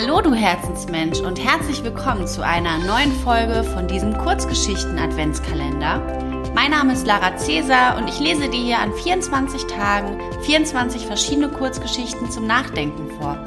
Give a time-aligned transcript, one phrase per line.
[0.00, 6.52] Hallo du Herzensmensch und herzlich willkommen zu einer neuen Folge von diesem Kurzgeschichten-Adventskalender.
[6.54, 11.48] Mein Name ist Lara Cäsar und ich lese dir hier an 24 Tagen 24 verschiedene
[11.48, 13.44] Kurzgeschichten zum Nachdenken vor.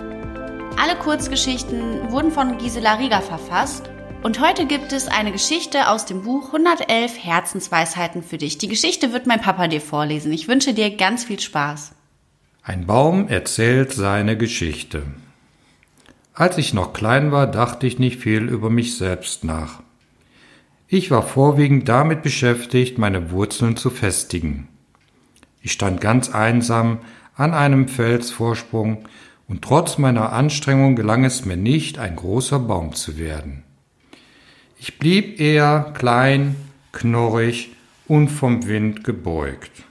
[0.77, 3.89] Alle Kurzgeschichten wurden von Gisela Rieger verfasst
[4.21, 8.57] und heute gibt es eine Geschichte aus dem Buch 111 Herzensweisheiten für dich.
[8.57, 10.33] Die Geschichte wird mein Papa dir vorlesen.
[10.33, 11.93] Ich wünsche dir ganz viel Spaß.
[12.61, 15.03] Ein Baum erzählt seine Geschichte.
[16.41, 19.83] Als ich noch klein war, dachte ich nicht viel über mich selbst nach.
[20.87, 24.67] Ich war vorwiegend damit beschäftigt, meine Wurzeln zu festigen.
[25.61, 26.97] Ich stand ganz einsam
[27.35, 29.07] an einem Felsvorsprung
[29.47, 33.61] und trotz meiner Anstrengung gelang es mir nicht, ein großer Baum zu werden.
[34.79, 36.55] Ich blieb eher klein,
[36.91, 37.69] knorrig
[38.07, 39.83] und vom Wind gebeugt.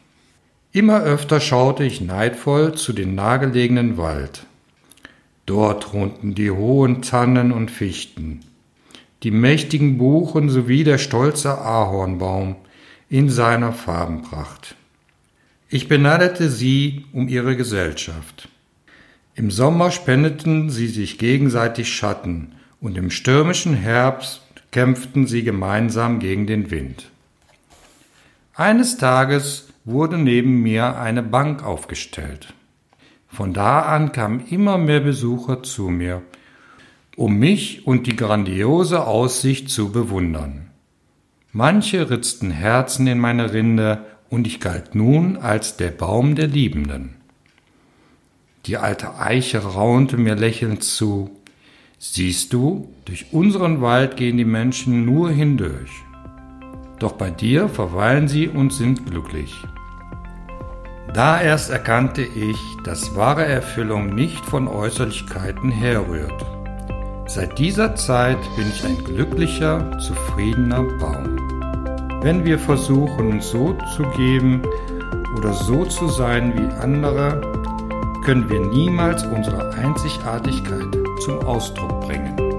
[0.72, 4.48] Immer öfter schaute ich neidvoll zu den nahegelegenen Wald.
[5.46, 8.40] Dort thronten die hohen Tannen und Fichten,
[9.22, 12.56] die mächtigen Buchen sowie der stolze Ahornbaum
[13.08, 14.76] in seiner Farbenpracht.
[15.68, 18.48] Ich beneidete sie um ihre Gesellschaft.
[19.34, 26.46] Im Sommer spendeten sie sich gegenseitig Schatten und im stürmischen Herbst kämpften sie gemeinsam gegen
[26.46, 27.10] den Wind.
[28.54, 32.52] Eines Tages wurde neben mir eine Bank aufgestellt.
[33.32, 36.22] Von da an kamen immer mehr Besucher zu mir,
[37.16, 40.70] um mich und die grandiose Aussicht zu bewundern.
[41.52, 47.16] Manche ritzten Herzen in meine Rinde, und ich galt nun als der Baum der Liebenden.
[48.66, 51.30] Die alte Eiche raunte mir lächelnd zu,
[52.02, 55.90] Siehst du, durch unseren Wald gehen die Menschen nur hindurch.
[56.98, 59.54] Doch bei dir verweilen sie und sind glücklich.
[61.12, 66.46] Da erst erkannte ich, dass wahre Erfüllung nicht von Äußerlichkeiten herrührt.
[67.26, 71.36] Seit dieser Zeit bin ich ein glücklicher, zufriedener Baum.
[72.22, 74.62] Wenn wir versuchen, so zu geben
[75.36, 77.40] oder so zu sein wie andere,
[78.24, 82.49] können wir niemals unsere Einzigartigkeit zum Ausdruck bringen.